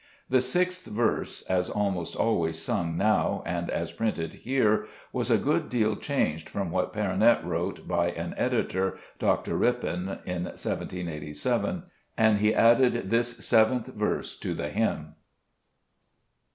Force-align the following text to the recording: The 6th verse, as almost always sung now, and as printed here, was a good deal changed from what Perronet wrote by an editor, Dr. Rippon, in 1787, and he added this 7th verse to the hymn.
The 0.31 0.39
6th 0.39 0.87
verse, 0.87 1.43
as 1.43 1.69
almost 1.69 2.15
always 2.15 2.57
sung 2.57 2.97
now, 2.97 3.43
and 3.45 3.69
as 3.69 3.91
printed 3.91 4.33
here, 4.33 4.87
was 5.13 5.29
a 5.29 5.37
good 5.37 5.69
deal 5.69 5.95
changed 5.95 6.49
from 6.49 6.71
what 6.71 6.91
Perronet 6.91 7.45
wrote 7.45 7.87
by 7.87 8.09
an 8.09 8.33
editor, 8.35 8.97
Dr. 9.19 9.55
Rippon, 9.55 10.17
in 10.25 10.45
1787, 10.45 11.83
and 12.17 12.39
he 12.39 12.51
added 12.51 13.11
this 13.11 13.35
7th 13.41 13.93
verse 13.93 14.35
to 14.39 14.55
the 14.55 14.69
hymn. 14.69 15.17